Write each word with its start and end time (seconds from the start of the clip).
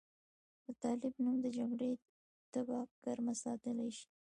د 0.63 0.65
طالب 0.81 1.13
نوم 1.23 1.35
د 1.43 1.47
جګړې 1.57 1.91
تبه 2.51 2.79
ګرمه 3.03 3.33
ساتلی 3.43 3.89
شي. 3.97 4.05